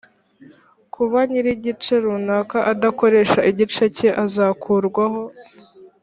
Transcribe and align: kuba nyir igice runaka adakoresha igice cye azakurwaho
kuba 0.93 1.19
nyir 1.29 1.47
igice 1.55 1.93
runaka 2.03 2.57
adakoresha 2.71 3.39
igice 3.51 3.83
cye 3.97 4.09
azakurwaho 4.23 5.21